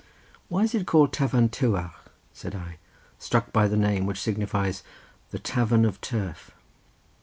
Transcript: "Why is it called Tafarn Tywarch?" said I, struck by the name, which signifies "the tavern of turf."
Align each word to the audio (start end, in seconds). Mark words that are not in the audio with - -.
"Why 0.49 0.63
is 0.63 0.73
it 0.73 0.87
called 0.87 1.13
Tafarn 1.13 1.49
Tywarch?" 1.49 1.93
said 2.33 2.55
I, 2.55 2.79
struck 3.19 3.53
by 3.53 3.67
the 3.67 3.77
name, 3.77 4.07
which 4.07 4.19
signifies 4.19 4.81
"the 5.29 5.37
tavern 5.37 5.85
of 5.85 6.01
turf." 6.01 6.49